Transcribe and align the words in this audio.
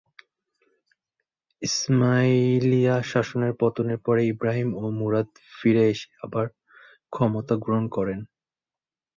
ইসমাইলিয়া-শাসনের 1.61 3.53
পতনের 3.59 3.99
পরে 4.05 4.21
ইব্রাহিম 4.25 4.69
ও 4.75 4.93
মুরাদ 4.99 5.27
ফিরে 5.53 5.83
এসে 5.89 6.09
আবার 6.25 6.45
ক্ষমতা 7.13 7.55
গ্রহণ 7.55 7.85
করেন। 7.87 8.19